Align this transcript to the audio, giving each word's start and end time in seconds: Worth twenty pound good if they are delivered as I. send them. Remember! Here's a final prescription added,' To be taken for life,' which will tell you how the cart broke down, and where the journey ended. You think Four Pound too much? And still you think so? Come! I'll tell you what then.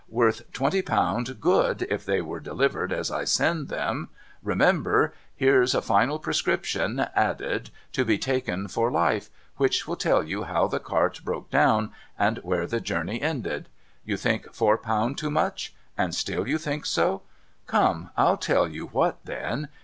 Worth 0.09 0.51
twenty 0.51 0.81
pound 0.81 1.39
good 1.39 1.83
if 1.83 2.05
they 2.07 2.21
are 2.21 2.39
delivered 2.39 2.91
as 2.91 3.11
I. 3.11 3.23
send 3.23 3.67
them. 3.69 4.09
Remember! 4.41 5.13
Here's 5.35 5.75
a 5.75 5.81
final 5.83 6.17
prescription 6.17 7.05
added,' 7.15 7.69
To 7.93 8.03
be 8.03 8.17
taken 8.17 8.67
for 8.67 8.89
life,' 8.89 9.29
which 9.57 9.87
will 9.87 9.95
tell 9.95 10.23
you 10.23 10.41
how 10.45 10.65
the 10.65 10.79
cart 10.79 11.21
broke 11.23 11.51
down, 11.51 11.91
and 12.17 12.39
where 12.39 12.65
the 12.65 12.81
journey 12.81 13.21
ended. 13.21 13.69
You 14.03 14.17
think 14.17 14.51
Four 14.51 14.79
Pound 14.79 15.19
too 15.19 15.29
much? 15.29 15.71
And 15.95 16.15
still 16.15 16.47
you 16.47 16.57
think 16.57 16.87
so? 16.87 17.21
Come! 17.67 18.09
I'll 18.17 18.37
tell 18.37 18.67
you 18.67 18.87
what 18.87 19.19
then. 19.25 19.69